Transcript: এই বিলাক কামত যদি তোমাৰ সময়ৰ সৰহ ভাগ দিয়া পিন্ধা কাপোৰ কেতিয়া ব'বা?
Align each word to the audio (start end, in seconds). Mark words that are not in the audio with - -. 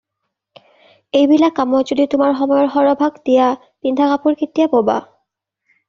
এই 1.19 1.27
বিলাক 1.33 1.53
কামত 1.59 1.85
যদি 1.91 2.09
তোমাৰ 2.15 2.33
সময়ৰ 2.41 2.73
সৰহ 2.79 2.97
ভাগ 3.05 3.23
দিয়া 3.29 3.53
পিন্ধা 3.61 4.13
কাপোৰ 4.15 4.41
কেতিয়া 4.45 4.71
ব'বা? 4.77 5.03